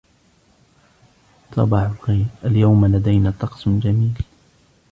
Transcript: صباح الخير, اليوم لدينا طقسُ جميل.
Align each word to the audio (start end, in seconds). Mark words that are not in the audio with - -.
صباح 1.55 1.81
الخير, 1.81 2.25
اليوم 2.45 2.85
لدينا 2.85 3.33
طقسُ 3.39 3.69
جميل. 3.69 4.13